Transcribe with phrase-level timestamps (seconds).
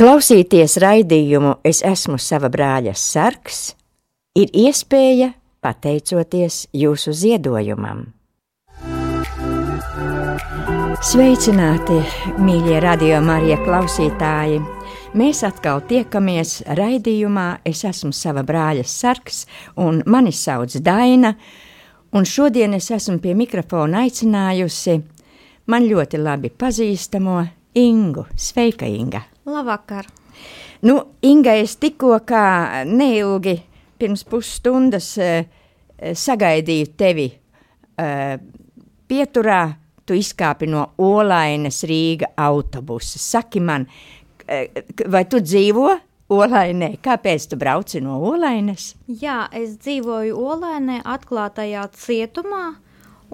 [0.00, 3.74] Klausīties raidījumu Es esmu sava brāļa sargs
[4.32, 5.26] ir iespēja
[5.60, 8.06] pateicoties jūsu ziedojumam.
[11.04, 11.98] Sveicināti,
[12.40, 14.62] mīļie radio Marija klausītāji!
[15.20, 19.42] Mēs atkal tiekamies raidījumā Es esmu sava brāļa sargs
[19.76, 21.34] un mani sauc Daina,
[22.16, 24.96] un šodien es esmu pie mikrofona aicinājusi
[25.68, 27.42] man ļoti labi pazīstamo
[27.76, 28.24] Ingu.
[28.32, 29.26] Sveika, Inga!
[29.50, 30.08] Labvakar!
[30.86, 30.96] Nu,
[31.28, 33.58] Inga, es tikko kā neilgi
[34.00, 35.42] pirms pusstundas uh,
[36.16, 38.36] sagaidīju tevi uh,
[39.10, 39.62] pieturā.
[40.08, 43.20] Tu izkāpi no Olainas Rīga autobusa.
[43.20, 44.80] Saki man, uh,
[45.12, 45.90] vai tu dzīvo
[46.30, 46.94] Olainē?
[47.02, 48.94] Kāpēc tu brauci no Olainas?
[49.06, 52.76] Jā, es dzīvoju Olainē, atklātajā cietumā,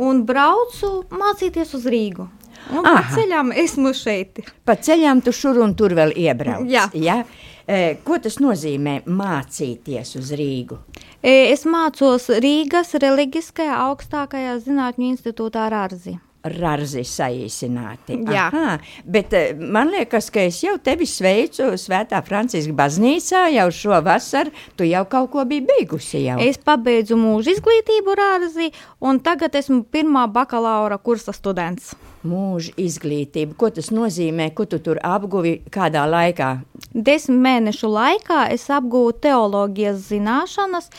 [0.01, 2.27] un braucu mācīties uz Rīgu.
[2.75, 3.15] Un pa Aha.
[3.15, 4.41] ceļām esmu šeit.
[4.67, 6.67] Pa ceļām tu šur un tur vēl iebrauc.
[6.71, 6.89] Jā.
[6.99, 7.21] ja?
[7.67, 10.79] E, ko tas nozīmē mācīties uz Rīgu?
[11.23, 16.19] E, Es mācos Rīgas Reliģiskajā augstākajā zinātņu institūtā Rārzi.
[16.53, 18.19] Rarzi saīsināti.
[18.31, 18.47] Jā.
[18.51, 24.01] Aha, bet eh, man liekas, ka es jau tevi sveicu Svētā Franciska baznīcā jau šo
[24.07, 24.55] vasaru.
[24.79, 26.39] Tu jau kaut ko biji beigusi jau.
[26.43, 31.95] Es pabeidzu mūža izglītību Rārzi, un tagad esmu pirmā bakalaura kursa students.
[32.27, 33.55] Mūža izglītība.
[33.59, 34.49] Ko tas nozīmē?
[34.57, 36.57] Ko tu tur apguvi kādā laikā?
[36.95, 40.91] Desmit mēnešu laikā es apgūstu teoloģijas zināšanas,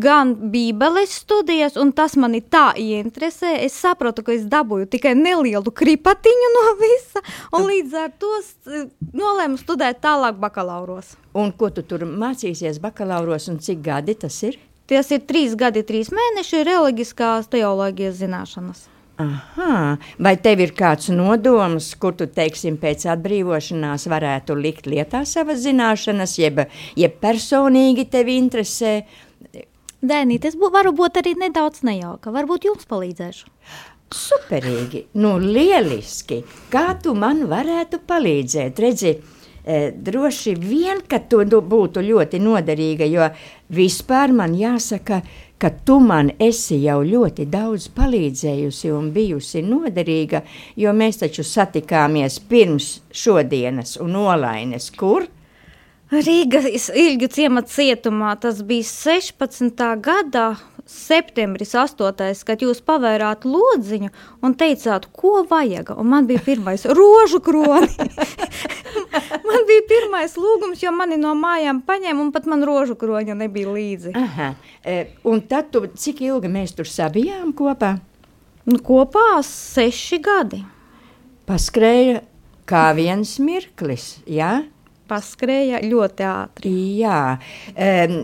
[0.00, 3.54] gan bībeles studijas, un tas mani tā ieinteresē.
[3.64, 7.22] Es saprotu, ka es dabūju tikai nelielu kripatiņu no visa,
[7.54, 11.14] un līdz ar to s- nolēmu studēt tālāk bakalauros.
[11.34, 14.58] Un ko tu tur mācīsies bakalauros un cik gadi tas ir?
[14.86, 18.82] Tas ir trīs gadi, trīs mēneši reliģiskās teoloģijas zināšanas.
[19.16, 25.62] Aha, vai tev ir kāds nodoms, kur tu, teiksim, pēc atbrīvošanās varētu likt lietā savas
[25.62, 26.64] zināšanas, jeb,
[26.98, 29.04] jeb personīgi tevi interesē?
[30.04, 32.32] Dēnīt, es bū, varu būt arī nedaudz nejauka.
[32.34, 33.46] Varbūt jums palīdzēšu.
[34.14, 36.42] Superīgi, nu lieliski.
[36.70, 38.82] Kā tu man varētu palīdzēt?
[38.84, 39.14] Redzi,
[39.64, 43.30] eh, droši vien, ka tu nu, būtu ļoti noderīga, jo
[43.70, 45.22] vispār man jāsaka,
[45.58, 50.42] ka tu man esi jau ļoti daudz palīdzējusi un bijusi noderīga,
[50.76, 55.26] jo mēs taču satikāmies pirms šodienas un olaines, kur?
[56.14, 59.80] Rīgas ilgu ciemata cietumā tas bija 16.
[60.04, 60.54] gada
[60.86, 62.44] septembris 8.
[62.46, 64.10] kad jūs pavērāt lodziņu
[64.44, 65.94] un teicāt, ko vajag.
[65.98, 67.88] Un man bija pirmais rožu kroni.
[69.48, 73.72] man bija pirmais lūgums, jo mani no mājām paņēma un pat man rožu kroņa nebija
[73.74, 74.14] līdzi.
[74.20, 74.52] Aha,
[74.84, 77.96] eh, un tad tu, cik ilgi mēs tur sabijām kopā?
[78.68, 80.62] Nu, kopā seši gadi.
[81.48, 82.22] Paskrēja
[82.68, 84.62] kā viens mirklis, jā?
[85.10, 86.70] Paskrēja ļoti ātri.
[86.96, 87.36] Jā,
[87.76, 88.14] um,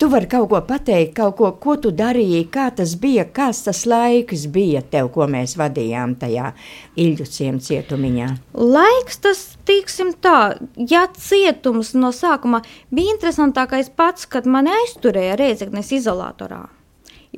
[0.00, 3.84] tu vari kaut ko pateikt, kaut ko, ko tu darīji, kā tas bija, kāds tas
[3.86, 6.50] laiks bija tev, ko mēs vadījām tajā
[6.98, 8.30] Ilģuciem cietumiņā.
[8.58, 10.56] Laiks tas, tiksim tā,
[10.90, 16.64] ja cietums no sākuma bija interesantākais pats, kad mani aizturēja Reizeknes izolatorā.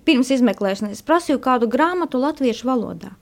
[0.09, 3.13] Pirms izmeklēšanas prasīju kādu grāmatu latviešu valodā.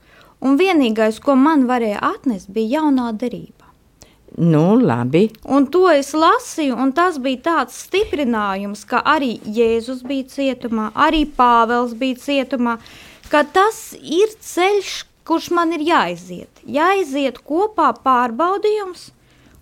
[0.43, 3.64] Un vienīgais, ko man varēja atnest, bija jaunā derība.
[4.37, 5.29] Nu, labi.
[5.47, 11.23] Un to es lasīju, un tas bija tāds stiprinājums, ka arī Jēzus bija cietumā, arī
[11.37, 12.75] Pāvils bija cietumā,
[13.31, 14.91] ka tas ir ceļš,
[15.25, 16.63] kurš man ir jāiziet.
[16.67, 19.07] Jāiziet kopā pārbaudījums,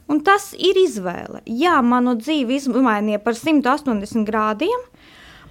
[0.10, 1.44] un tas ir izvēle.
[1.46, 4.88] Jā, manu dzīvi izmainīja par 180 grādiem,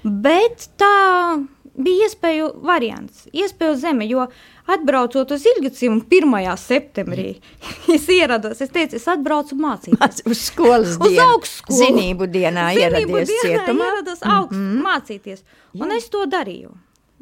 [0.02, 0.98] bet tā
[1.74, 4.26] bija iespēju variants, iespēju zeme, jo
[4.72, 6.34] atbraucot uz Ilgacīmu 1.
[6.60, 7.28] septembrī,
[7.96, 10.24] es ierados, es teicu, es atbraucu mācīties.
[10.28, 11.78] Uz skolas Uz dienu, augstskolu.
[11.80, 13.88] zinību dienā Zinību ieradies dienā cietumā.
[13.88, 14.84] Ierados augst, mm -hmm.
[14.88, 15.42] mācīties,
[15.80, 16.76] un es to darīju.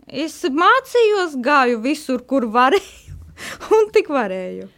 [0.06, 3.16] Es mācījos, gāju visur, kur varēju,
[3.78, 4.68] un tik varēju.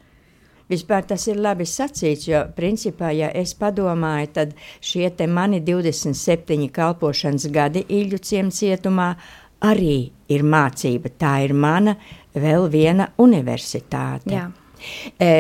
[0.72, 7.44] Vispār tas ir labi sacīts, jo, principā, ja es padomāju, tad šie mani 27 kalpošanas
[7.52, 9.11] gadi Ilģuciem cietumā
[9.64, 11.12] arī ir mācība.
[11.19, 11.97] Tā ir mana
[12.35, 14.32] vēl viena universitāte.
[14.35, 14.49] Jā.
[15.19, 15.31] E,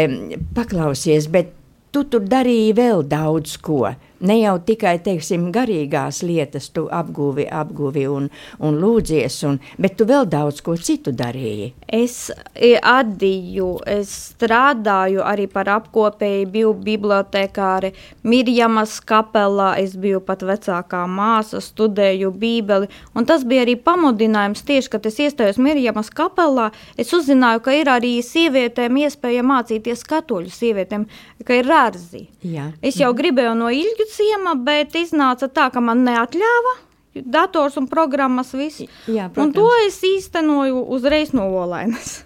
[0.54, 1.52] paklausies, bet
[1.92, 3.84] tu tur darīji vēl daudz ko.
[4.22, 8.28] Ne jau tikai, teiksim, garīgās lietas tu apguvi, apguvi un,
[8.62, 11.72] un lūdzies, un, bet tu vēl daudz ko citu darīji.
[11.90, 17.90] Es e, atdīju, es strādāju arī par apkopēju, biju bibliotekāre
[18.22, 24.92] Mirjamas kapelā, es biju pat vecākā māsa, studēju bībeli, un tas bija arī pamudinājums tieši,
[24.94, 31.10] kad es iestājos Mirjamas kapelā, es uzzināju, ka ir arī sievietēm iespēja mācīties katoļu sievietēm,
[31.42, 32.28] ka ir dārzi.
[32.46, 32.70] Jā.
[32.84, 36.78] Es jau gribēju no ilgu ciema, bet iznāca tā, ka man neatļāva
[37.14, 38.86] dators un programmas viss.
[39.06, 39.86] Jā, un to protams.
[39.88, 42.22] es īstenoju uzreiz no olainas.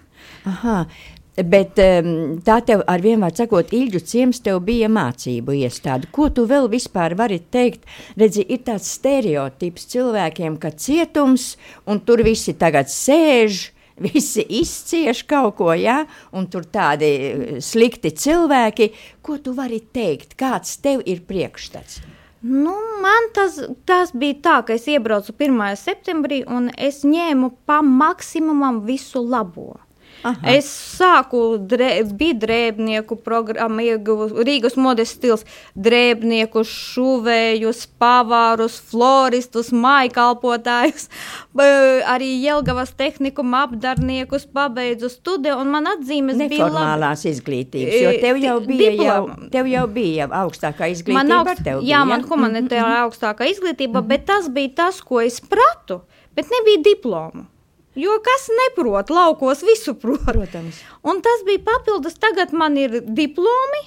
[0.47, 0.85] Aha.
[1.37, 6.09] Bet um, tā tev, ar vienu vārdu sakot, Ilģu ciems tev bija mācību iestāde.
[6.09, 7.83] Ko tu vēl vispār vari teikt?
[8.17, 11.51] Redzi, ir tāds stereotips cilvēkiem, ka cietums,
[11.85, 13.67] un tur visi tagad sēž,
[14.03, 16.03] visi izcieš kaut ko, jā,
[16.37, 18.91] un tur tādi eh, slikti cilvēki.
[19.21, 20.37] Ko tu vari teikt?
[20.39, 22.01] Kāds tev ir priekšstats?
[22.47, 23.57] Nu, man tas,
[23.89, 25.57] tas bija tā, ka es iebraucu 1.
[25.81, 29.73] septembrī un es ņēmu pa maksimumam visu labo.
[30.25, 30.49] Aha.
[30.57, 30.65] Es
[30.97, 35.43] sāku, drē, bija drēbnieku programma, ieguvu Rīgas modes stils,
[35.77, 41.07] drēbniekus, šuvējus, pavārus, floristus, maikalpotājus,
[41.55, 41.67] b-
[42.09, 46.73] arī Jelgavas tehnikuma apdarniekus pabeidzu studiju, un man atzīmes bija labi.
[46.73, 49.51] Neformālās izglītības, jo tev jau Di- bija, jau, diploma.
[49.53, 51.19] tev jau bija jau augstākā izglītība.
[51.21, 52.29] Man augst, tev jā, bija, man ja?
[52.31, 56.01] humanitārā augstākā izglītība, bet tas bija tas, ko es pratu,
[56.35, 57.45] bet nebija diplomu.
[57.97, 60.21] Jo kas neprot, laukos visu prot.
[60.27, 60.81] Protams.
[61.07, 63.83] Un tas bija papildus, tagad man ir diplomi,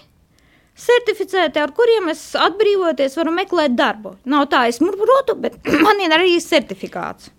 [0.80, 4.16] certificēti, ar kuriem es atbrīvoties varu meklēt darbu.
[4.30, 7.30] Nav tā, es protu, bet man ir arī certifikāts.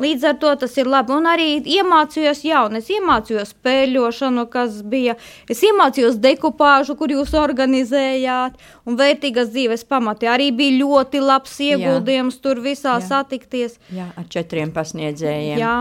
[0.00, 1.12] Līdz ar to tas ir labi.
[1.14, 2.80] Un arī iemācījos jaunu.
[2.80, 5.14] Es iemācījos spēļošanu, kas bija.
[5.50, 8.58] Es iemācījos dekupāžu, kur jūs organizējāt.
[8.90, 13.06] Un vērtīgas dzīves pamati arī bija ļoti labs ieguldījums tur visā Jā.
[13.06, 13.78] satikties.
[13.94, 15.62] Jā, ar četriem pasniedzējiem.
[15.62, 15.78] Jā,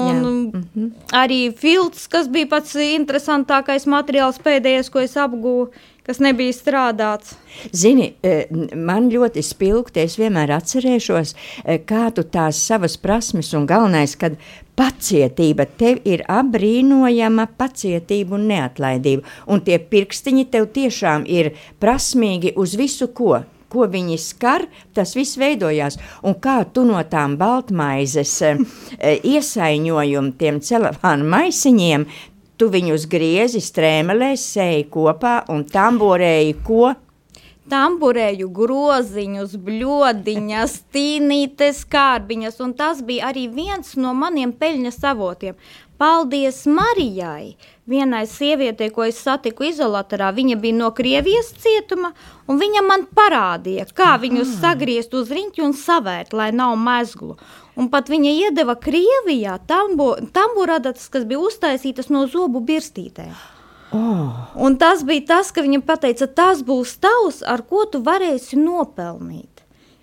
[0.00, 0.64] un Jā.
[0.82, 0.90] Jā.
[1.22, 5.70] arī filts, kas bija pats interesantākais materiāls pēdējais, ko es apgūvu,
[6.06, 7.36] kas nebija strādāts.
[7.72, 11.34] Zini, eh, man ļoti spilgti, es vienmēr atcerēšos,
[11.64, 14.36] eh, kā tu tās savas prasmes un galvenais, kad
[14.76, 19.22] pacietība tev ir apbrīnojama pacietība un neatlaidība.
[19.46, 23.44] Un tie pirkstiņi tev tiešām ir prasmīgi uz visu ko.
[23.72, 25.96] Ko viņi skar, tas viss veidojās.
[26.22, 28.58] Un kā tu no tām baltmaizes eh,
[29.24, 32.06] iesaiņojumu, tiem celofānu maisiņiem,
[32.62, 36.92] tu viņus griezi strēmelēs, sēji kopā un tamborēji ko?
[37.72, 45.58] Tamburēju groziņus, bludiņas, tīnītes, kārbiņas, un tas bija arī viens no maniem peļņas avotiem.
[46.00, 47.56] Paldies Marijai,
[47.86, 50.32] vienai sievietei, ko es satiku izolatorā.
[50.34, 52.10] Viņa bija no Krievijas cietuma,
[52.50, 57.36] un viņa man parādīja, kā viņus sagriezt uz riņķi un savērt, lai nav mezglu.
[57.78, 63.32] Un pat viņa iedeva Krievijā tambu, tamburadatas, kas bija uztaisītas no zobu birstītēm.
[63.92, 68.56] Oh, Un tas bija tas, ka viņa teica, tas būs tavs, ar ko tu varēsi
[68.56, 69.51] nopelnīt.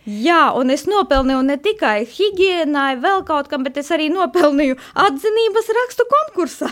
[0.08, 5.68] Jā, un es nopelnīju ne tikai higiēnai, vēl kaut kam, bet es arī nopelnīju atzinības
[5.76, 6.70] rakstu konkursā.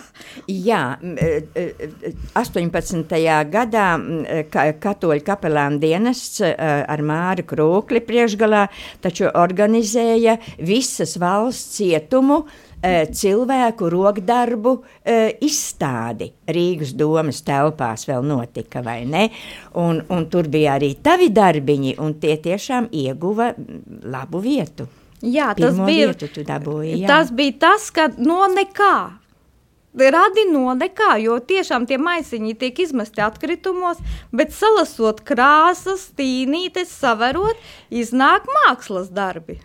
[0.48, 3.18] jā, m, e, e, 18.
[3.52, 8.68] gadā e, ka- katoļu kapelāna dienests ar Māri Krūkli priekšgalā
[9.02, 15.16] taču organizēja visas valsts cietumu e, cilvēku rokdarbu e,
[15.46, 16.30] izstādi.
[16.48, 19.28] Rīgas domas telpās vēl notika, vai ne?
[19.82, 23.82] Un, un tur bija arī tavi darbiņi, un tie tiešām ieguva m,
[24.14, 24.88] labu vietu.
[25.22, 27.08] Jā, tas Pirmo bija, vietu tu dabūji, jā.
[27.10, 28.98] tas bija tas, ka no nekā.
[29.98, 33.98] Radi no nekā, jo tiešām tie maisiņi tiek izmesti atkritumos,
[34.30, 37.58] bet salasot krāsas, tīnītes, saverot,
[37.90, 39.58] iznāk mākslas darbi.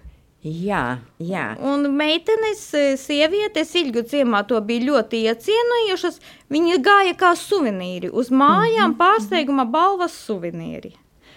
[0.42, 1.44] Jā, jā.
[1.62, 6.18] Un meitenes, e, sievietes ilgu ciemā to bija ļoti iecienījušas.
[6.50, 10.96] Viņi gāja kā suvenīri uz mājām, pārsteiguma balvas suvenīri.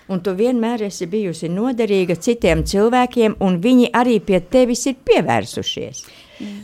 [0.09, 6.03] Un tu vienmēr esi bijusi noderīga citiem cilvēkiem, un viņi arī pie tevis ir pievērsušies.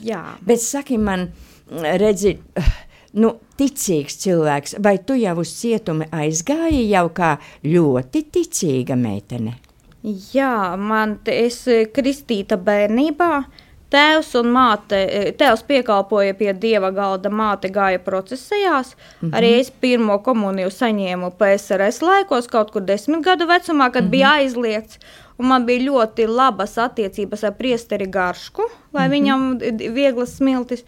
[0.06, 1.30] Jā, Bet saki man,
[1.70, 2.40] redzi,
[3.22, 9.60] nu, ticīgs cilvēks, vai tu jau uz cietumu aizgāji jau kā ļoti ticīga meitene?
[10.04, 13.34] Jā man te es e, kristīta bērnībā.
[13.92, 18.96] Tēvs un māte, e, tēvs piekalpoja pie dieva galda, māte gāja procesējās.
[18.96, 19.38] Mm -hmm.
[19.38, 24.12] Arī es pirmo komuniju saņēmu PSRS laikos, kaut kur desmit gadu vecumā, kad mm -hmm.
[24.12, 25.00] bija aizliegts.
[25.38, 28.62] Un man bija ļoti labas attiecības ar priesteri Garšku,
[28.94, 29.60] lai mm -hmm.
[29.60, 30.84] viņam vieglas smiltis.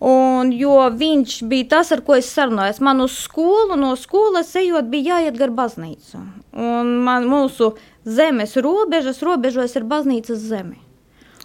[0.00, 2.80] Un, jo viņš bija tas, ar ko es sarunājos.
[2.80, 6.20] Man uz skolu, no skolas ejot, bija jāiet gar baznīcu.
[6.52, 10.78] Un man, mūsu zemes robežas robežojas ar baznīcas zemi.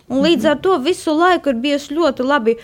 [0.07, 2.57] Un līdz ar to visu laiku ir bijusi ļoti labi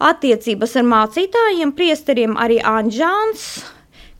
[0.00, 3.46] attiecības ar mācītājiem, priesteriem, arī Anģāns.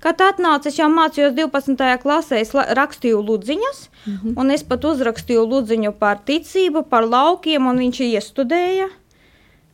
[0.01, 1.87] Kad atnāca, es jau mācījos 12.
[2.03, 4.35] klasē, es rakstīju ludziņas, mm -hmm.
[4.41, 8.89] un es pat uzrakstīju ludziņu par ticību, par laukiem, un viņš iestudēja.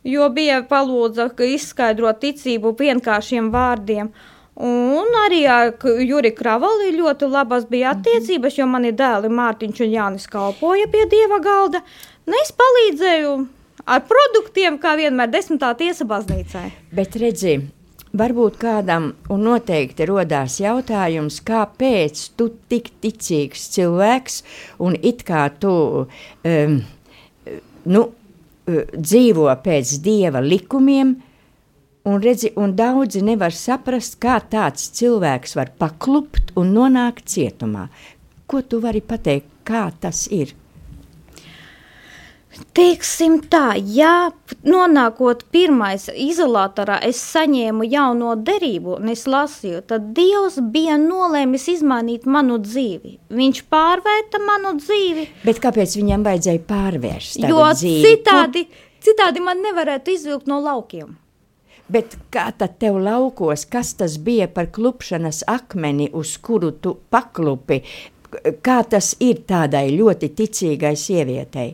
[0.03, 4.09] Jo bija palūdza ka izskaidrot ticību vienkāršiem vārdiem.
[4.53, 5.71] Un arī ar
[6.05, 11.39] Juri Kravali ļoti labas bija attiecības, jo mani dēli Mārtiņš un Jānis kalpoja pie Dieva
[11.41, 11.81] galda.
[12.29, 13.31] Un es palīdzēju
[13.89, 16.67] ar produktiem, kā vienmēr, desmitā tiesa baznīcai.
[16.93, 17.57] Bet redzi,
[18.13, 24.41] varbūt kādam un noteikti rodās jautājums, kāpēc tu tik ticīgs cilvēks
[24.85, 25.73] un it kā tu
[26.05, 26.79] um,
[27.89, 28.07] nu,
[28.69, 31.17] eh, dzīvo pēc dieva likumiem,
[32.03, 37.87] un, redzi, un daudzi nevar saprast, kā tāds cilvēks var paklupt un nonākt cietumā.
[38.47, 40.51] Ko tu vari pateikt, kā tas ir?
[42.77, 44.29] Teiksim tā, ja
[44.61, 52.27] nonākot pirmais izolatorā, es saņēmu jauno derību un es lasīju, tad Dievs bija nolēmis izmainīt
[52.29, 53.15] manu dzīvi.
[53.33, 58.05] Viņš pārvērta manu dzīvi, Bet kāpēc viņam vajadzēja pārvērst jo dzīvi?
[58.05, 58.67] citādi,
[59.01, 61.17] citādi man nevarētu izvilkt no laukiem.
[61.93, 67.83] Bet kā tad tev laukos, kas tas bija par klupšanas akmeni, uz kuru tu paklupi?
[68.65, 71.73] Kā tas ir tādai ļoti ticīgai sievietei?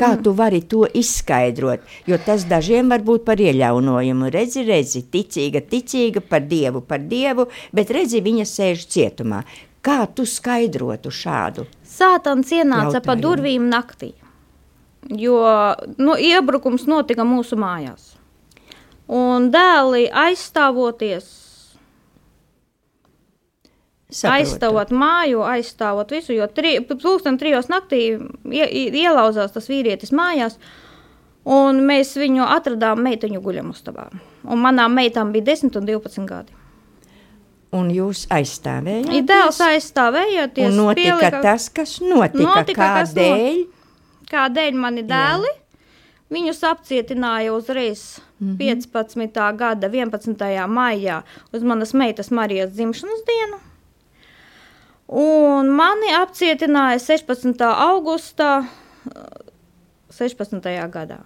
[0.00, 1.82] Kā tu vari to izskaidrot?
[2.08, 4.30] Jo tas dažiem var būt par ieļaunojumu.
[4.32, 7.46] Redzi, redzi, ticīga, ticīga par dievu, par dievu,
[7.76, 9.42] bet redzi, viņa sēž cietumā.
[9.84, 11.66] Kā tu skaidrotu šādu?
[11.86, 13.22] Sātans ienāca pa Jautājumu.
[13.26, 14.12] durvīm naktī,
[15.08, 15.42] jo
[15.96, 18.16] nu, iebrukums notika mūsu mājās.
[19.10, 21.24] Un dēli aizstāvoties,
[24.10, 24.34] Saprotu.
[24.36, 28.00] aizstāvot māju, aizstāvot visu, jo tri, pulksten trijos naktī
[28.50, 30.56] ie, ie- ielauzās tas vīrietis mājās,
[31.46, 34.08] un mēs viņu atradām meiteņu guļamustabā.
[34.50, 36.52] Un manām meitām bija 10 un 12 gadi.
[37.72, 39.12] Un jūs aizstāvējāt?
[39.14, 42.42] Ja dēls aizstāvējoties, Un notika pielika- tas, kas notika.
[42.42, 43.66] Notika, kas Kādēļ?
[44.30, 45.52] Kādēļ mani dēli?
[46.30, 48.56] Viņus apcietināja uzreiz Mhm.
[48.56, 49.52] 15.
[49.56, 50.66] gada 11.
[50.68, 51.22] maijā
[51.52, 53.58] uz manas meitas Marijas dzimšanas dienu.
[55.08, 57.66] Un mani apcietināja 16.
[57.74, 59.42] augustā eh,
[60.10, 60.88] 16.
[60.88, 61.18] gadā.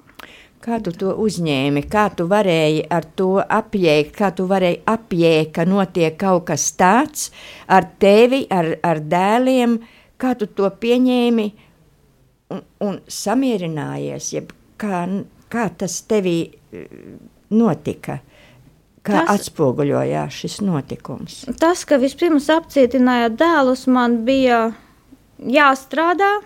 [0.64, 5.66] Kā tu to uzņēmi, kā tu varēji ar to apjēgt, kā tu varēji apjēgt, ka
[5.68, 7.30] notiek kaut kas tāds
[7.68, 9.78] ar tevi, ar, ar dēliem,
[10.18, 11.52] kā tu to pieņēmi
[12.50, 15.04] un, un samierinājies, jeb kā,
[15.52, 16.38] kā tas tevī
[16.72, 16.86] eh,
[17.54, 18.18] notika,
[19.04, 21.42] kā Tas- atspoguļojās šis notikums.
[21.60, 24.66] Tas, ka vispirms apcietināja dēlus, man bija
[25.38, 26.38] jāstrādā.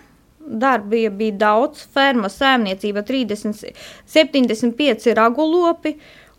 [0.49, 3.67] Darba bija daudz, ferma saimniecība 30,
[4.09, 5.91] 75 ragulopi,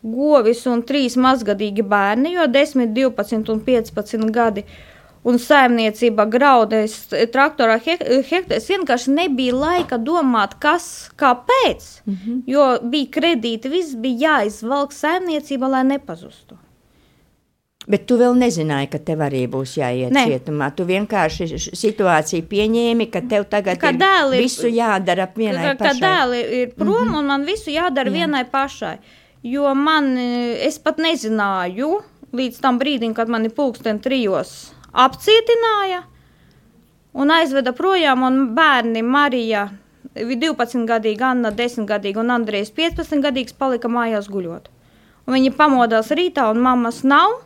[0.02, 4.64] govis un 3 mazgadīgi bērni, jo 10, 12 un 15 gadi.
[5.22, 6.94] Un saimniecība graudēs
[7.32, 8.68] traktorā hektārus.
[8.70, 11.90] Vienkārši nebija laika domāt, kas, kāpēc.
[12.06, 12.42] Mm -hmm.
[12.46, 16.56] Jo bija kredīti, viss bija jāizvelk saimniecība, lai nepazustu.
[17.88, 20.26] Bet tu vēl nezināji, ka tev arī būs jāiet Nē.
[20.28, 20.70] cietumā.
[20.76, 21.46] Tu vienkārši
[21.76, 26.00] situāciju pieņēmi, ka tev tagad Ka ir ir- visu jādara vienai ka, ka pašai.
[26.00, 27.18] dēli ir prom, mm -hmm.
[27.18, 28.12] un man visu jādara Jā.
[28.12, 28.98] vienai pašai.
[29.42, 32.00] Jo man, eh, es pat nezināju,
[32.32, 36.04] līdz tam brīdim, kad mani pulksten trijos apcietināja
[37.12, 39.68] un aizveda projām, un bērni Marija,
[40.14, 44.68] 12-gadīga, Anna 10-gadīga un Andrejs 15-gadīgs palika mājās guļot.
[45.26, 47.40] Un viņi pamodās rītā, un mammas nav,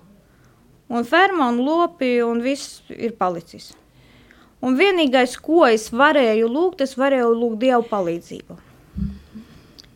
[0.89, 3.73] un ferma un lopi, un viss ir palicis.
[4.65, 8.57] Un vienīgais, ko es varēju lūgt, es varēju lūgt Dievu palīdzību.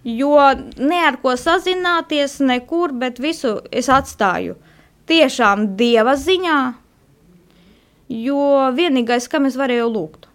[0.09, 0.35] Jo
[0.77, 4.59] ne ar ko sazināties, nekur, bet visu es atstāju
[5.09, 6.59] tiešām Dieva ziņā,
[8.09, 10.29] jo vienīgais, kam es varēju lūgt.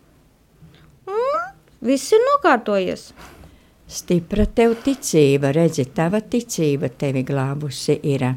[1.09, 1.47] Un
[1.83, 3.11] viss ir nokārtojies.
[3.93, 8.29] Stipra tev ticība, redzi, tava ticība tevi glābusi ir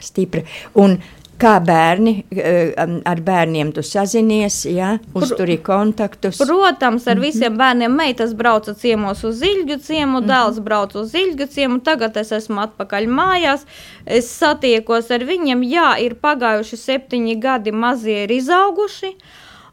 [0.00, 0.42] stipra.
[0.80, 0.96] Un
[1.40, 2.72] kā bērni, eh,
[3.04, 6.38] ar bērniem tu sazinies, ja, uzturi kontaktus.
[6.38, 7.94] Protams, ar visiem bērniem.
[7.94, 13.08] Meitas brauca ciemos uz Ilģu ciemu, dēls brauca uz Ilģu ciemu, tagad es esmu atpakaļ
[13.08, 13.64] mājās,
[14.06, 19.14] es satiekos ar viņiem, jā, ir pagājuši septiņi gadi, mazie ir izauguši,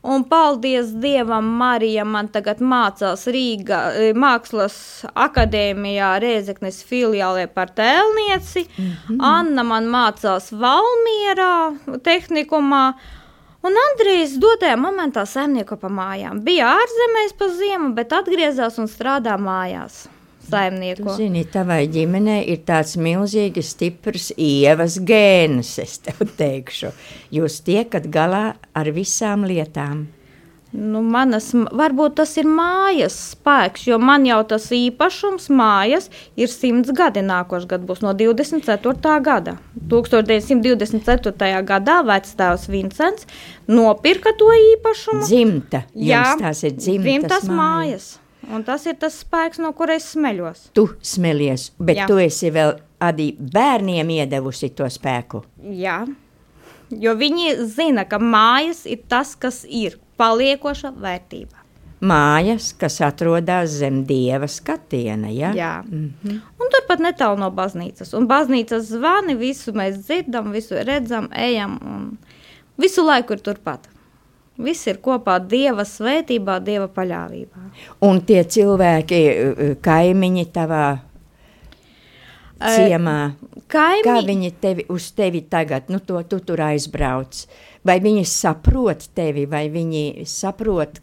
[0.01, 4.75] un paldies Dievam, Marija man tagad mācās Rīga eh, Mākslas
[5.13, 8.65] akadēmijā Rēzeknes filiālē par tēlnieci,
[9.19, 12.85] Anna man mācās Valmierā tehnikumā,
[13.61, 16.39] Un Andrejs dotajā momentā saimnieko pa mājām.
[16.41, 20.07] Bija ārzemēs pa ziemu, bet atgriezās un strādā mājās.
[20.51, 21.15] Tu Saimnieko.
[21.15, 26.91] zini, tavai ģimenei ir tāds milzīgi stiprs ievas gēns, es tev teikšu.
[27.31, 30.09] Jūs tiekat galā ar visām lietām.
[30.71, 36.07] Nu, manas, varbūt tas ir mājas spēks, jo man jau tas īpašums mājas
[36.39, 37.19] ir simts gadi.
[37.27, 39.17] Nākošais gads būs no 24.
[39.19, 39.57] gada.
[39.91, 41.51] 1924.
[41.67, 43.27] gadā vectēvs Vincents
[43.67, 45.27] nopirka to īpašumu.
[45.27, 48.11] Dzimta, Jā, tās ir dzimtas, dzimtas mājas.
[48.51, 50.65] Un tas ir tas spēks, no kuras es smeļos.
[50.75, 52.09] Tu smelies, bet Jā.
[52.09, 55.43] Tu esi vēl arī bērniem iedevusi to spēku.
[55.77, 56.03] Jā,
[56.91, 61.57] jo viņi zina, ka mājas ir tas, kas ir paliekoša vērtība.
[62.01, 65.29] Mājas, kas atrodas zem dieva skatiena.
[65.29, 65.51] Ja?
[65.53, 65.73] Jā.
[65.85, 68.15] Un turpat netālu no baznīcas.
[68.17, 71.77] Un baznīcas zvani, visu mēs dzirdam, visu redzam, ejam.
[71.85, 72.07] un
[72.81, 73.90] Visu laiku ir turpat.
[74.57, 77.69] Viss ir kopā Dieva svētībā, Dieva paļāvībā.
[78.07, 80.85] Un tie cilvēki, uh, kaimiņi tavā
[82.61, 83.33] Eh, ciemā,
[83.71, 87.45] kā Kaimi, viņi tevi, uz tevi tagad, nu, to tu tur aizbrauc?
[87.87, 90.99] Vai viņi saprot tevi, vai viņi saprot,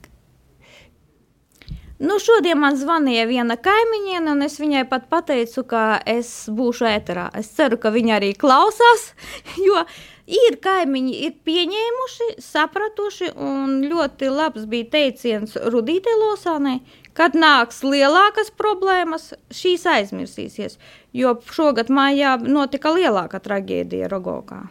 [1.98, 7.28] nu šodien man zvanīja viena kaimiņiene, un es viņai pat pateicu, ka es būšu ēterā.
[7.38, 9.12] Es ceru, ka viņa arī klausās,
[9.66, 9.82] jo
[10.28, 16.78] ir kaimiņi, ir pieņēmuši, sapratuši, un ļoti labs bija teiciens Rudītē Losānai,
[17.18, 20.78] kad nāks lielākas problēmas, šīs aizmirsīsies,
[21.16, 24.68] jo šogad mājā notika lielāka traģēdija Rogokā.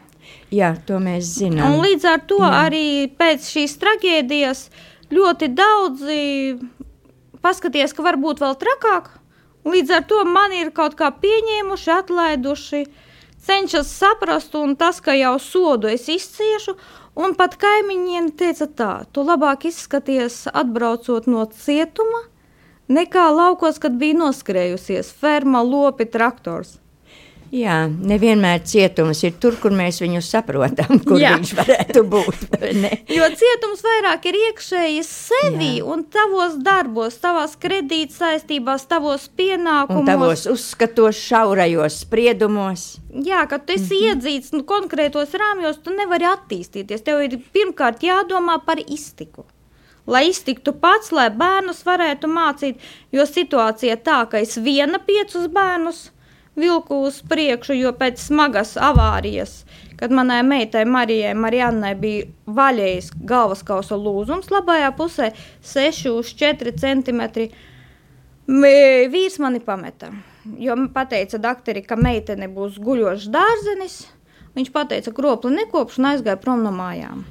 [0.52, 1.74] jā, to mēs zinām.
[1.74, 2.68] Un līdz ar to Jā.
[2.68, 4.70] arī pēc šīs traģēdijas
[5.12, 6.22] ļoti daudzi
[7.48, 9.10] paskaties, ka var būt vēl trakāk.
[9.68, 12.86] Līdz ar to man ir kaut kā pieņēmuši, atlaiduši,
[13.48, 16.76] cenšas saprast, un tas, ka jau sodu es izciešu,
[17.20, 22.24] un pat kaimiņiem teica tā, tu labāk izskaties atbraucot no cietuma,
[22.88, 26.78] nekā laukos, kad bija noskrējusies ferma, lopi, traktors.
[27.54, 31.36] Jā, nevienmēr cietums ir tur, kur mēs viņu saprotam, kur Jā.
[31.38, 32.44] Viņš varētu būt.
[33.14, 35.86] Jo cietums vairāk ir iekšēji sevi Jā.
[35.88, 40.02] un tavos darbos, tavās kredīt saistībās, tavos pienākumos.
[40.02, 42.88] Un tavos uzskatos, šaurajos spriedumos.
[43.24, 44.10] Jā, kad tu esi mm -hmm.
[44.10, 47.04] iedzīts nu, konkrētos rāmjos, tu nevari attīstīties.
[47.04, 49.46] Tev ir pirmkārt jādomā par iztiku.
[50.08, 52.76] Lai iztiktu pats, lai bērnus varētu mācīt,
[53.12, 56.12] jo situācija tā, ka es viena piecus bērnus
[56.58, 59.62] vilku uz priekšu, jo pēc smagas avārijas,
[59.98, 62.28] kad manai meitai Marijai Marijannai bija
[62.60, 65.32] vaļējis galvas kausa lūzums labajā pusē,
[65.66, 67.52] 6 uz 4 centimetri,
[68.48, 70.12] M- Vīrs mani pameta.
[70.58, 70.78] Jo
[71.10, 73.98] teica, doktori, ka meitene būs guļošs dārzenis.
[74.56, 77.26] Viņš teica, ka kropli nekopš un aizgāja prom no mājām.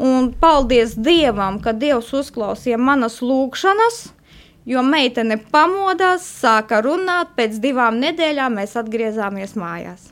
[0.00, 4.14] Un paldies Dievam, ka Dievs uzklausīja manas lūgšanas,
[4.68, 7.34] jo meitene pamodās, sāka runāt.
[7.36, 10.10] Pēc divām nedēļām mēs atgriezāmies mājās.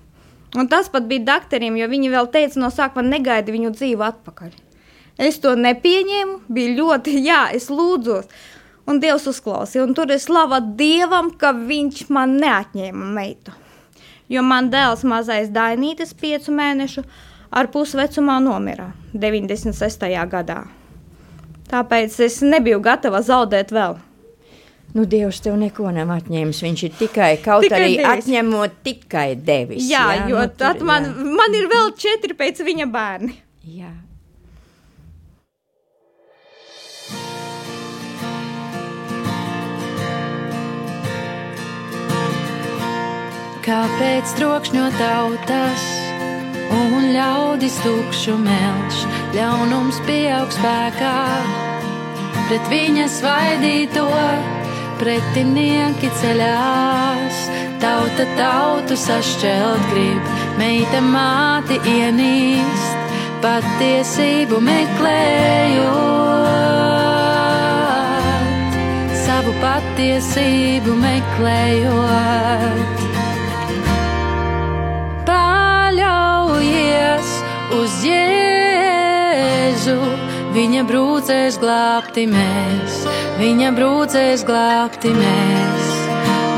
[0.56, 4.54] Un tas pat bija doktoriem, jo viņi vēl teica, no sākuma negaidi viņu dzīvi atpakaļ.
[5.18, 8.30] Es to nepieņēmu, bija ļoti, jā, es lūdzos.
[8.88, 13.52] Un Dievs uzklausīja, un tur ir slava Dievam, ka Viņš man neatņēma meitu.
[14.32, 17.04] Jo man dēls mazais Dainītis, piecu mēnešu,
[17.52, 20.08] ar pusvecumā nomira 96.
[20.32, 20.62] gadā.
[21.68, 23.98] Tāpēc es nebiju gatava zaudēt vēl.
[24.98, 26.58] Nu, Dievs tev neko nav atņēmis.
[26.64, 28.24] Viņš ir tikai kaut Tikai arī devis.
[28.24, 29.84] atņemot, tikai devis.
[29.86, 31.34] Jā, jā jo nu, tur- tad man, jā.
[31.38, 33.36] man ir vēl četri pēc viņa bērni.
[33.78, 33.92] Jā.
[43.68, 45.88] Kāpēc trokšņo tautas
[46.74, 49.06] un ļaudis tukšu melš,
[49.38, 51.16] ļaunums pieaug spēkā,
[52.48, 54.08] pret viņa svaidīto
[54.98, 57.36] pretinieki ceļās,
[57.82, 60.24] tauta tautu sašķelt grib,
[60.58, 62.96] meita māti ienīst,
[63.44, 65.88] patiesību meklējot,
[69.24, 72.96] savu patiesību meklējot.
[75.28, 77.28] Paļaujies
[77.78, 80.00] uz Jēzu,
[80.58, 82.94] viņa brūcēs glābti mēs,
[83.38, 85.90] viņa brūcēs glābti mēs.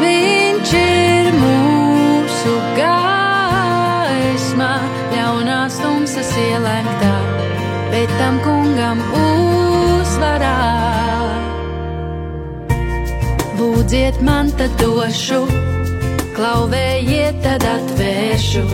[0.01, 4.71] Viņš ir mūsu gaisma,
[5.13, 7.13] ļaunās tumsas ielēktā,
[7.93, 10.57] bet tam kungam uzvarā.
[13.61, 15.43] Lūdziet man, tad došu,
[16.39, 18.65] klauvējiet, tad atvēršu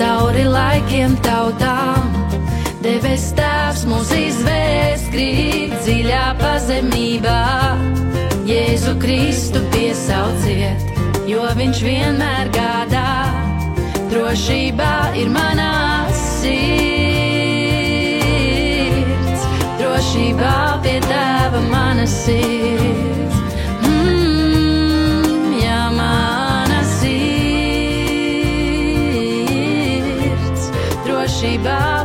[0.00, 2.10] cauri laikiem tautām.
[2.80, 7.40] Debes tēvs mūs izvēst, krīt dziļā pazemībā.
[8.48, 10.80] Jēzu Kristu piesauciet,
[11.28, 13.10] jo viņš vienmēr gādā.
[14.08, 16.80] Drošībā ir manā sirds,
[19.82, 23.36] drošībā pie tava mana sirds.
[23.84, 27.52] Mm, ja mana sirds,
[31.04, 31.99] drošībā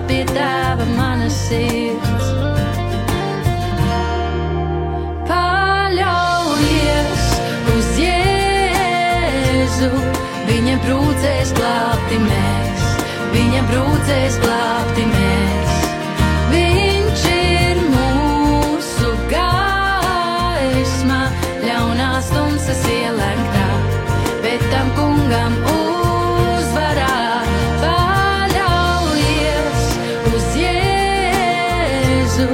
[10.86, 12.82] brūcēs glābti mēs,
[13.34, 15.72] viņa brūcēs glābti mēs.
[16.52, 21.22] Viņš ir mūsu gaisma,
[21.66, 23.66] ļaunās tumsas ielēktā,
[24.46, 27.18] bet tam kungam uzvarā.
[27.82, 29.90] Paļaujies
[30.36, 32.50] uz Jēzu,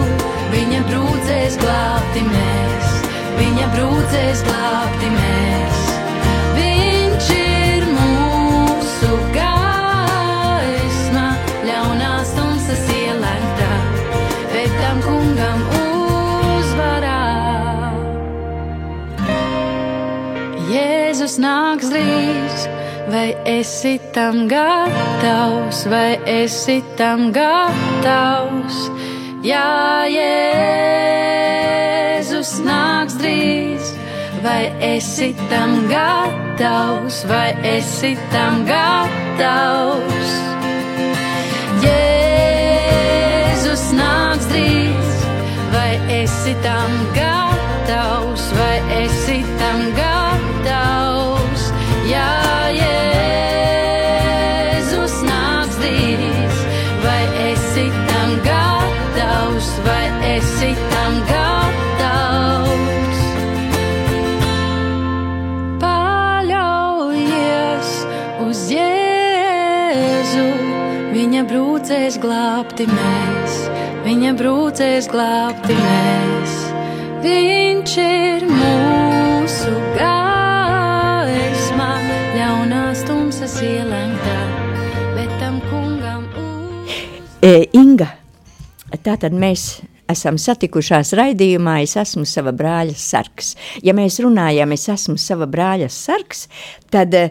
[0.55, 2.97] viņa brūcēs glābti mēs,
[3.43, 5.40] viņa brūcēs glābti mēs.
[23.11, 28.89] Vai esi tam gatavs, vai esi tam gatavs?
[29.43, 33.91] Jā, Jēzus nāks drīz,
[34.45, 40.31] vai esi tam gatavs, vai esi tam gatavs?
[41.83, 45.15] Jēzus nāks drīz,
[45.75, 50.20] vai esi tam gatavs, vai esi tam gatavs?
[72.21, 73.55] Glābti mēs,
[74.05, 76.53] viņa brūcēs glābti mēs.
[77.21, 81.89] Viņš ir mūsu gaisma,
[82.37, 84.39] ļaunās tumsas ielēktā,
[85.17, 86.95] bet tam kungam uz.
[87.45, 88.09] E, Inga,
[89.05, 89.81] tātad mēs
[90.11, 93.55] esam satikušās raidījumā, es esmu sava brāļa sargs.
[93.85, 96.47] Ja mēs runājam, es esmu sava brāļa sargs,
[96.93, 97.29] tad e,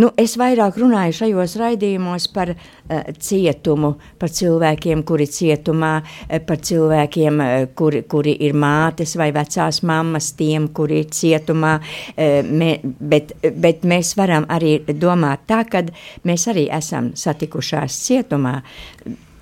[0.00, 6.62] nu, es vairāk runāju šajos raidījumos par uh, cietumu, par cilvēkiem, kuri cietumā, uh, par
[6.64, 12.76] cilvēkiem, uh, kuri, kuri ir mātes vai vecās mammas, tiem, kuri ir cietumā, uh, me,
[12.82, 15.84] bet, bet mēs varam arī domāt tā, ka
[16.28, 18.56] mēs arī esam satikušās cietumā.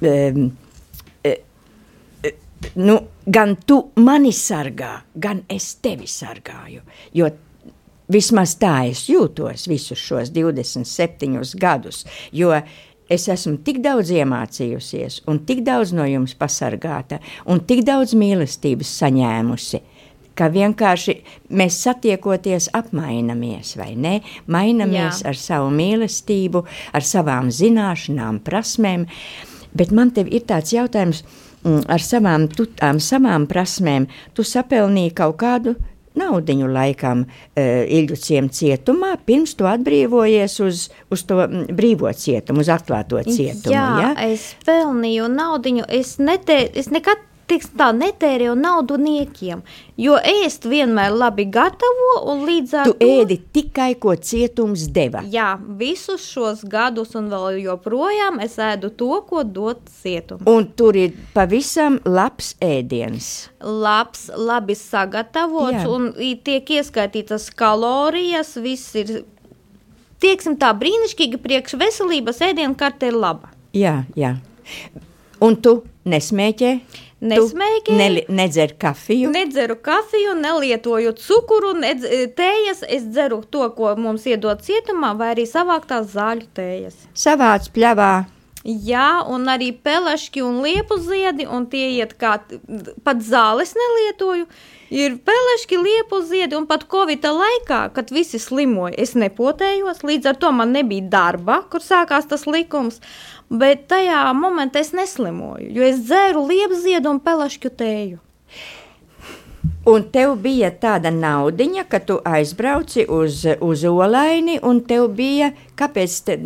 [0.01, 0.51] Um,
[2.75, 6.83] nu, gan tu mani sargā, gan es tevi sargāju.
[7.17, 7.31] Jo
[8.11, 12.05] vismaz tā es jūtos visus šos 27 gadus.
[12.33, 12.55] Jo
[13.11, 17.18] es esmu tik daudz iemācījusies, un tik daudz no jums pasargāta,
[17.51, 19.83] un tik daudz mīlestības saņēmusi.
[20.38, 21.16] Ka vienkārši
[21.59, 24.20] mēs satiekoties, apmainamies, vai ne?
[24.49, 25.33] Mainamies Jā.
[25.33, 26.62] ar savu mīlestību,
[26.96, 29.09] ar savām zināšanām, prasmēm.
[29.77, 31.25] Bet man te ir tāds jautājums,
[31.64, 32.70] mm, ar savām, tu,
[33.03, 35.77] savām prasmēm, tu sapelnīji kaut kādu
[36.20, 37.62] naudiņu laikam uh,
[38.00, 43.74] Ilģuciem cietumā, pirms tu atbrīvojies uz, uz to mm, brīvo cietumu, uz atklāto cietumu.
[43.74, 44.12] Jā, ja?
[44.28, 45.80] es pelnīju naudu.
[45.88, 49.61] Es, netē, es nekad teiksim, tā netērēju naudu niekiem,
[50.01, 53.09] jo ēst vienmēr labi gatavo un līdz ar Tu to.
[53.21, 55.21] ēdi tikai, ko cietums deva.
[55.27, 55.49] Jā,
[55.81, 60.47] visus šos gadus un vēl joprojām es ēdu to, ko dod cietums.
[60.49, 63.49] Un tur ir pavisam labs ēdiens.
[63.61, 65.89] labs, labi sagatavots Jā.
[65.91, 66.13] un
[66.45, 68.55] tiek ieskaitītas kalorijas.
[68.63, 69.25] Viss ir
[70.23, 73.51] tieksim, tā brīnišķīgi priekš veselības ēdienkarte ir laba.
[73.77, 74.37] Jā, jā.
[75.41, 76.73] Un tu nesmēķē?
[77.20, 77.85] Nesmēķēju.
[77.85, 79.30] Tu neli- nedzer kafiju?
[79.30, 82.04] Nedzeru kafiju, nelietoju cukuru, nedz,
[82.37, 82.83] tējas.
[82.88, 86.94] Es dzeru to, ko mums iedod cietumā, vai arī savāktās zāļu tējas.
[87.14, 88.26] Savāc pļavā.
[88.64, 92.35] Jā, un arī pelešķi un liepu ziedi, un tie iet kā
[93.04, 94.44] pat zāles nelietoju.
[94.90, 100.37] Ir pelešķi, liepu ziedi, un pat Covid laikā, kad visi slimoja, es nepotējos, līdz ar
[100.37, 103.00] to man nebija darba, kur sākās tas likums,
[103.51, 108.21] bet tajā momentā es neslimoju, jo es dzēru liepu ziedu un pelešķu tēju.
[109.89, 116.17] Un tev bija tāda naudiņa, ka tu aizbrauci uz, uz olaini, un tev bija, kāpēc
[116.27, 116.37] te,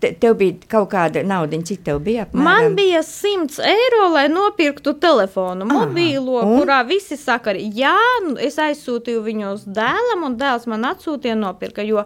[0.00, 2.44] te, tev bija kaut kāda naudiņa, cik tev bija apmēram?
[2.44, 6.60] Man bija 100 eiro, lai nopirktu telefonu Aha, mobīlo, un?
[6.60, 7.96] kurā visi saka, jā,
[8.26, 12.04] nu, es aizsūtīju viņu uz dēlam, un dēls man atsūtīja nopirka, jo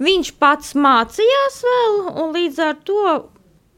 [0.00, 3.04] viņš pats mācījās vēl, un līdz ar to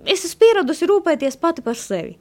[0.05, 2.17] es esmu pieradusi rūpēties pati par sevi.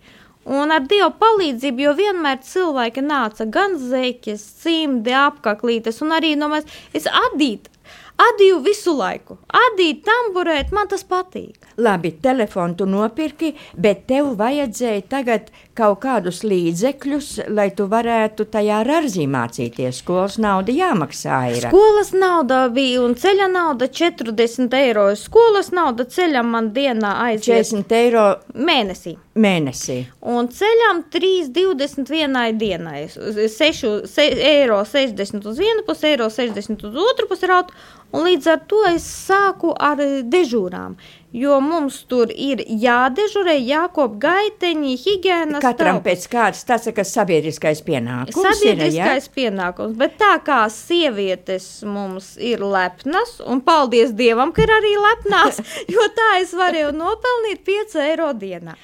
[0.46, 6.52] Un ar Dieva palīdzību, jo vienmēr cilvēki nāca gan zeķes, cimdi, apaklītes, un arī no
[6.52, 7.74] mēs, es adītu,
[8.22, 11.66] adīju visu laiku, adīju tamburēt, man tas patīk.
[11.78, 18.80] Labi, telefonu tu nopirki, bet tev vajadzēja tagad kaut kādus līdzekļus, lai tu varētu tajā
[18.88, 20.00] rarzī mācīties.
[20.00, 21.42] Skolas nauda jāmaksā.
[21.52, 21.68] Ir.
[21.68, 25.10] Skolas nauda bija un ceļa nauda 40 eiro.
[25.20, 28.26] Skolas nauda ceļam man dienā aiziet 40 eiro
[28.56, 29.18] mēnesī.
[29.36, 29.98] mēnesī.
[30.32, 33.04] Un ceļam 3,21 dienai.
[33.12, 37.76] 6 se, eiro 60 uz vienu pusi, eiro 60 uz otru pusi rautu.
[38.16, 40.98] Un līdz ar to es sāku ar eh, dežūrām.
[41.36, 46.06] Jo mums tur ir jādežurē, jākop gaiteņi, higiēnas Katram telpas.
[46.06, 48.40] pēc kārtas tas ir sabiedriskais pienākums.
[48.40, 54.96] Sabiedriskais pienākums, bet tā kā sievietes mums ir lepnas, un paldies Dievam, ka ir arī
[55.10, 55.60] lepnās,
[55.98, 58.78] jo tā es varēju nopelnīt 5 eiro dienā.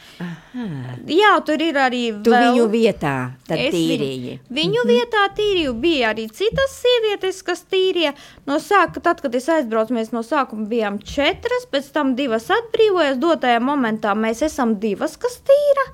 [0.51, 4.39] Jā, tur ir arī Tu vēl- viņu vietā tad Es tīrīji.
[4.51, 5.73] Viņu, viņu vietā tīrīju.
[5.79, 8.13] Bija arī citas sievietes, kas tīrīja.
[8.45, 13.19] No sāka, tad, kad es aizbraucu, mēs no sākuma bijām četras, pēc tam divas atbrīvojās.
[13.19, 15.85] Dotajā momentā mēs esam divas, kas tīra.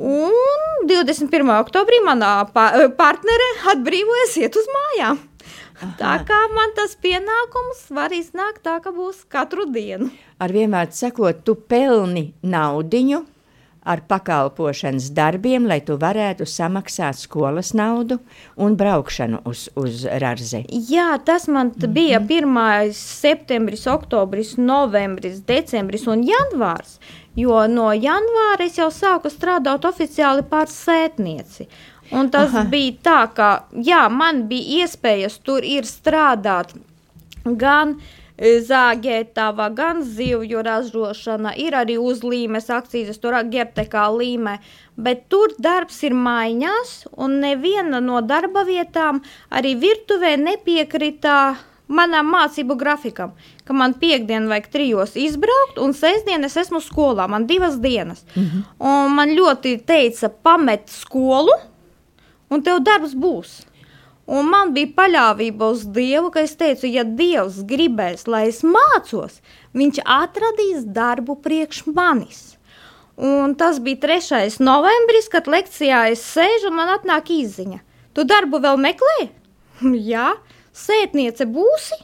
[0.00, 1.50] Un 21.
[1.60, 5.18] oktobrī manā pa partnere atbrīvojas iet uz mājām.
[5.98, 10.10] Tā kā man tas pienākums var iznākt tā, ka būs katru dienu.
[10.40, 13.26] Ar vienmēr sakot, tu pelni naudiņu
[13.82, 18.18] ar pakalpošanas darbiem, lai tu varētu samaksāt skolas naudu
[18.60, 20.64] un braukšanu uz, uz Rarzi.
[20.90, 22.92] Jā, tas man bija 1.
[22.96, 26.98] septembris, oktobris, novembris, decembris un janvārs.
[27.38, 31.68] Jo no janvāra es jau sāku strādāt oficiāli par sētnieci.
[32.10, 32.64] Un tas Aha.
[32.66, 33.50] Bija tā, ka
[33.86, 36.74] jā, man bija iespējas tur ir strādāt
[37.44, 44.58] gan e, zāģētava, gan zivju ražošana, ir arī uzlīmes akcijas, tur ģertekā līmē,
[44.96, 51.36] bet tur darbs ir maiņās, un neviena no darba vietām arī virtuvē nepiekrita
[51.90, 53.32] manam mācību grafikam,
[53.66, 58.24] ka man piekdien vajag trijos izbraukt, un sestdien es esmu skolā, man divas dienas.
[58.34, 58.62] Mm -hmm.
[58.78, 61.52] Un man ļoti teica, pamet skolu,
[62.50, 63.69] un tev darbs būs.
[64.30, 69.40] Un man bija paļāvība uz Dievu, ka es teicu, ja Dievs gribēs, lai es mācos,
[69.76, 72.40] Viņš atradīs darbu priekš manis.
[73.20, 74.58] Un tas bija 3.
[74.64, 77.78] novembris, kad lekcijā es sēžu un man atnāk īziņa.
[78.16, 79.28] Tu darbu vēl meklē?
[80.12, 80.32] Jā,
[80.74, 82.00] sētniece būsi.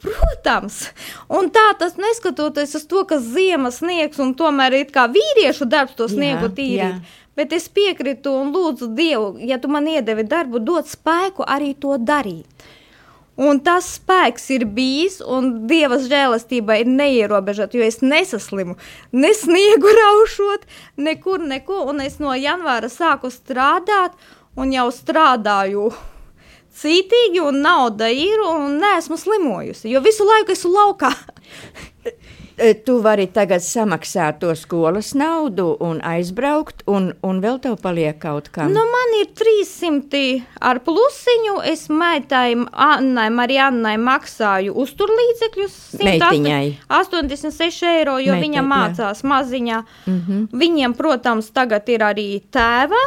[0.00, 0.86] Protams,
[1.28, 5.98] un tā tas neskatoties uz to, ka ziemas sniegs un tomēr ir kā vīriešu darbs
[5.98, 7.00] to sniegu tīrīt.
[7.00, 7.18] jā.
[7.36, 11.94] Bet es piekrītu un lūdzu Dievu, ja tu man iedevi darbu, dod spēku arī to
[11.96, 12.66] darīt.
[13.40, 18.76] Un tas spēks ir bijis, un Dieva žēlastība ir neierobežota, jo es nesaslimu,
[19.16, 20.66] ne sniegu raušot,
[21.00, 21.86] nekur, neko.
[21.92, 24.18] Un es no janvāra sāku strādāt,
[24.60, 25.88] un jau strādāju
[26.80, 31.14] cītīgi, un nauda ir, un neesmu slimojusi, jo visu laiku esmu laukā.
[32.60, 38.18] E, Tu vari tagad samaksāt to skolas naudu un aizbraukt, un, un vēl tev paliek
[38.20, 38.68] kaut kam.
[38.74, 40.20] Nu, man ir 300
[40.68, 41.56] ar plusiņu.
[41.70, 45.78] Es meitai Annai, Marijannai maksāju uzturlīdzekļus.
[45.96, 46.66] 108 Meitiņai.
[47.00, 48.68] 86 eiro, jo Meitai, viņa jā.
[48.74, 49.82] mācās maziņā.
[50.04, 50.20] Mm.
[50.26, 50.48] -hmm.
[50.64, 53.00] Viņiem, protams, tagad ir arī tēva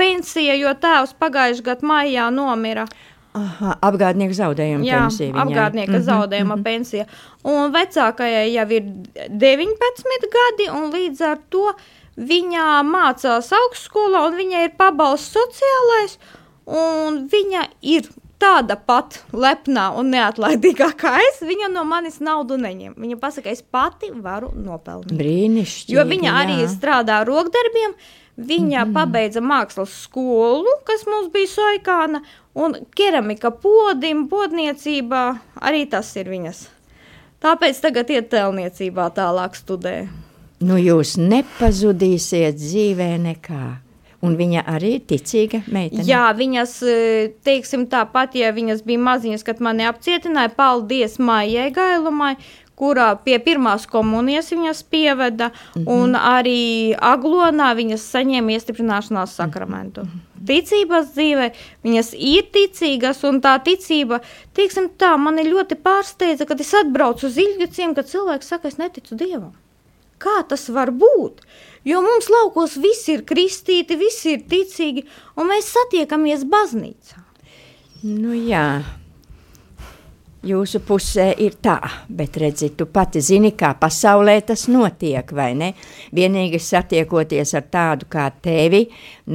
[0.00, 2.88] pensija, jo tēvs pagājušajā gadā maijā nomira.
[3.36, 5.30] Aha, apgādnieku zaudējumu Jā, pensiju.
[5.30, 5.42] viņai.
[5.44, 6.64] apgādnieka Mhm, zaudējuma mhm.
[6.66, 7.06] pensija.
[7.46, 8.88] Un vecākajai jau ir
[9.30, 11.68] 19 gadi, un līdz ar to
[12.18, 16.18] viņa mācās augstskolā, un viņai ir pabalsts sociālais,
[16.66, 18.10] un viņa ir
[18.40, 21.42] tāda pat lepnā un neatlaidīgā kā es.
[21.44, 22.96] Viņa no manis naudu neņem.
[22.98, 25.12] Viņa pasaka, es pati varu nopelnīt.
[25.20, 25.94] Brīnišķīgi.
[25.94, 26.70] Jo viņa arī jā.
[26.72, 27.94] strādā ar rokdarbiem.
[28.40, 28.94] Viņa mm -hmm.
[28.94, 32.20] pabeidza mākslas skolu, kas mums bija Soikāna,
[32.54, 36.68] un keramika podim, podniecība arī tas ir viņas.
[37.40, 40.08] Tāpēc tagad iet tēlniecībā tālāk studē.
[40.60, 43.64] Nu, jūs nepazudīsiet dzīvē nekā.
[44.20, 46.04] Un viņa arī ir ticīga meitene.
[46.04, 46.96] Jā, viņas, e,
[47.40, 52.34] teiksim, tāpat, ja viņas bija maziņas, kad mani apcietināja, paldies Maijai Gailumai,
[52.80, 55.92] kurā pie pirmās komunijas viņas pieveda, mm -hmm.
[55.92, 60.00] un arī Aglonā viņas saņēma iestiprināšanās sakramentu.
[60.00, 60.26] Mm -hmm.
[60.46, 61.50] Ticības dzīvē
[61.84, 64.20] viņas ir ticīgas, un tā ticība,
[64.56, 69.14] teiksim tā, mani ļoti pārsteidza, kad es atbraucu uz Ilģiciem, kad cilvēks saka, es neticu
[69.14, 69.52] Dievam.
[70.18, 71.40] Kā tas var būt?
[71.84, 75.04] Jo mums laukos visi ir kristīti, visi ir ticīgi,
[75.36, 77.20] un mēs satiekamies baznīcā.
[78.02, 78.82] Nu, jā.
[80.46, 81.76] Jūsu pusē ir tā,
[82.08, 85.72] bet redzi, tu pati zini, kā pasaulē tas notiek, vai ne?
[86.16, 88.86] Vienīgi satiekoties ar tādu kā tevi,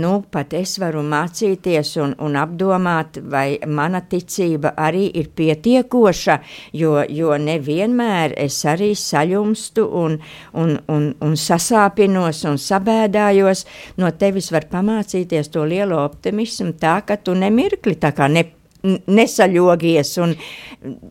[0.01, 6.39] nu, pat es varu mācīties un, un apdomāt, vai mana ticība arī ir pietiekoša,
[6.73, 10.19] jo, jo nevienmēr es arī saļumstu un,
[10.53, 13.65] un, un, un sasāpinos un sabēdājos.
[14.01, 18.47] No tevis var pamācīties to lielo optimismu tā, ka tu nemirkli tā kā ne
[18.85, 20.35] nesaļogies, un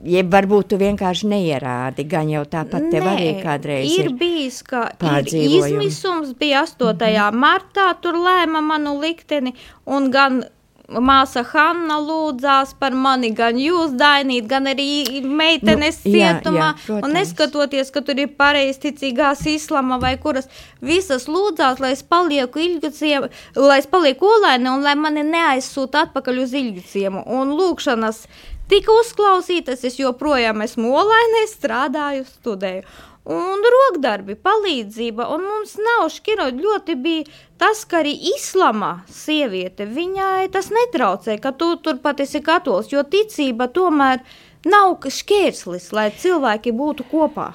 [0.09, 4.11] jeb varbūt tu vienkārši neierādi, gan jau tāpat tev Nē, arī kādreiz ir.
[4.11, 4.17] ir.
[4.21, 7.31] bijis, ka ir izmisums, bija 8.
[7.35, 9.55] martā, tur lēma manu likteni,
[9.87, 10.45] un gan
[10.89, 16.85] māsa Hanna lūdzās par mani, gan jūs, Dainīt, gan arī meitenes Nu, jā, cietumā, jā,
[16.85, 17.07] protams.
[17.07, 20.49] un neskatoties, ka tur ir pareizticīgās islama vai kuras
[20.85, 26.43] visas lūdzās, lai es palieku ilgaciem, lai es palieku olaini un lai mani neaizsūta atpakaļ
[26.45, 28.27] uz ilgaciem, un lūkšanas
[28.69, 32.85] tika uzklausītas, es joprojām esmu olaini, strādāju, studēju.
[33.25, 37.25] Un rokdarbi, palīdzība, un mums nav šķirot ļoti bija
[37.57, 43.71] tas, ka arī islama sieviete, viņai tas netraucē, ka tu turpat esi katols, jo ticība
[43.73, 44.21] tomēr
[44.69, 47.55] nav šķērslis, lai cilvēki būtu kopā.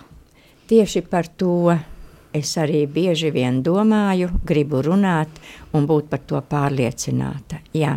[0.70, 1.78] Tieši par to
[2.34, 5.38] es arī bieži vien domāju, gribu runāt
[5.74, 7.62] un būt par to pārliecināta.
[7.78, 7.94] Jā.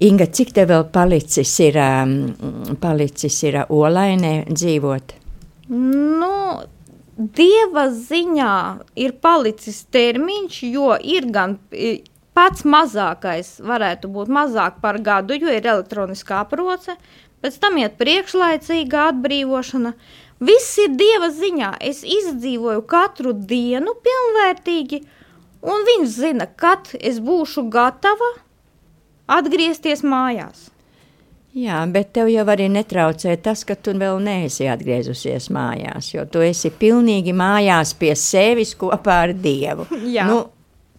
[0.00, 5.16] Inga, cik tev vēl palicis ir, um, palicis ir olainē dzīvot?
[5.68, 6.66] Nu,
[7.16, 8.56] Dieva ziņā
[9.00, 11.56] ir palicis termiņš, jo ir gan
[12.36, 16.98] pats mazākais, varētu būt mazāk par gadu, jo ir elektroniskā aproce,
[17.40, 19.94] pēc tam iet priekšlaicīga atbrīvošana.
[20.44, 21.72] Viss ir Dieva ziņā.
[21.80, 25.00] Es izdzīvoju katru dienu pilnvērtīgi,
[25.64, 28.34] un viņš zina, kad es būšu gatava
[29.26, 30.68] atgriezties mājās.
[31.56, 36.42] Jā, bet tev jau arī netraucē tas, ka tu vēl neesi atgriezusies mājās, jo tu
[36.44, 39.86] esi pilnīgi mājās pie sevis kopā ar Dievu.
[40.16, 40.26] Jā.
[40.28, 40.42] Nu,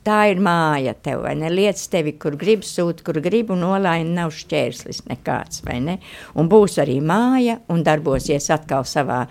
[0.07, 1.51] tā ir māja tev, vai ne?
[1.53, 5.99] Lietas tevi, kur grib sūt, kur grib, un olaini nav šķērslis nekāds, vai ne?
[6.33, 9.27] Un būs arī māja, un darbosies atkal savā,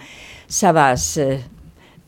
[0.47, 1.43] savās uh,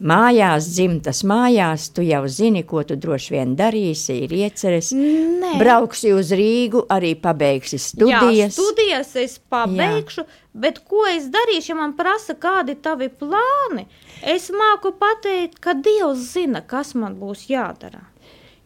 [0.00, 4.92] mājās, dzimtas mājās, tu jau zini, ko tu droši vien darīsi, ir ieceres.
[4.94, 5.56] Nē.
[5.60, 8.36] Brauksi uz Rīgu, arī pabeigsi studijas.
[8.36, 10.42] Jā, studijas es pabeigšu, Jā.
[10.54, 13.88] bet ko es darīšu, ja man prasa, kādi tavi plāni?
[14.22, 18.06] Es māku pateikt, ka Dievs zina, kas man būs jādara.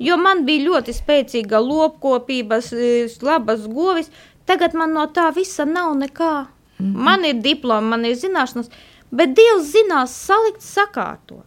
[0.02, 4.10] Jo man bija ļoti spēcīga lopkopības, eh, labas govis,
[4.46, 6.46] tagad man no tā visa nav nekā.
[6.78, 7.04] Mm -hmm.
[7.04, 8.70] Man ir diploma, man ir zināšanas,
[9.12, 11.46] bet Dievs zinās salikt, sakārtot.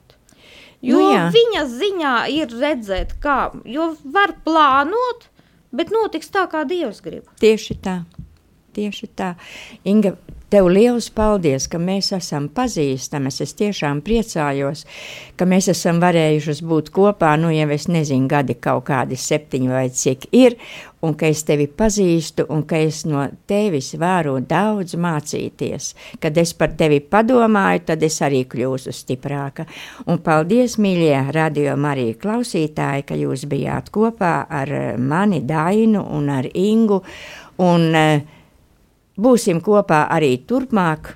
[0.86, 1.24] Jo Nu nu, jā.
[1.34, 5.26] viņa ziņā ir redzēt, kā, jo var plānot,
[5.74, 7.26] bet notiks tā, kā Dievs grib.
[7.42, 7.96] Tieši tā.
[8.76, 9.34] Tieši tā.
[9.88, 10.14] Inga,
[10.50, 13.42] tev liels paldies, ka mēs esam pazīstamas.
[13.44, 14.86] Es tiešām priecājos,
[15.38, 19.88] ka mēs esam varējušas būt kopā, nu jau es nezinu, gadi kaut kādi septiņi vai
[19.90, 20.58] cik ir,
[21.06, 25.94] un ka es tevi pazīstu, un ka es no tevis varu daudz mācīties.
[26.22, 29.68] Kad es par tevi padomāju, tad es arī kļūstu stiprāka.
[30.10, 36.48] Un paldies, mīļie radio Marija klausītāji, ka jūs bijāt kopā ar mani, Dainu un ar
[36.54, 37.04] Ingu.
[37.62, 38.35] Un, uh,
[39.16, 41.14] Būsim kopā arī turpmāk,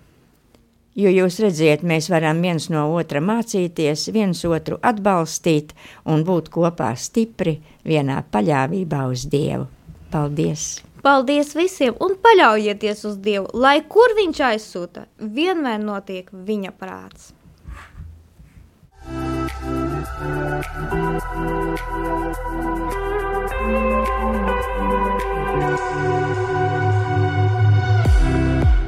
[0.96, 5.74] jo jūs redziet, mēs varam viens no otra mācīties, viens otru atbalstīt
[6.08, 9.68] un būt kopā stipri vienā paļāvībā uz Dievu.
[10.14, 10.78] Paldies!
[11.04, 17.34] Paldies visiem un paļaujieties uz Dievu, lai kur viņš aizsūta, vienmēr notiek viņa prāts.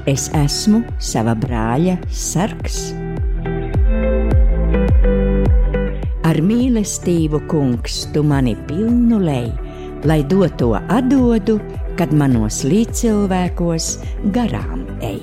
[0.09, 2.89] Es esmu sava brāļa sargs.
[6.25, 9.51] Ar mīlestību, kungs, tu mani pilnu lej,
[10.09, 11.59] lai doto atdodu,
[11.99, 13.91] kad manos līdzcilvēkos
[14.33, 15.21] garām ej.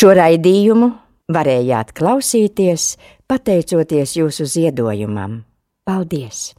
[0.00, 0.94] Šo raidījumu
[1.32, 2.94] varējāt klausīties
[3.28, 5.42] pateicoties jūsu ziedojumam.
[5.84, 6.54] Paldies!